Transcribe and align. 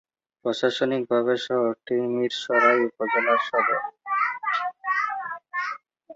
প্রশাসনিকভাবে 0.45 1.33
শহরটি 1.45 1.95
মীরসরাই 2.13 2.79
উপজেলার 2.87 3.39
সদর। 3.47 3.81